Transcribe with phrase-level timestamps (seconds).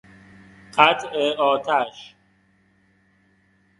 [0.71, 2.15] قطع آتش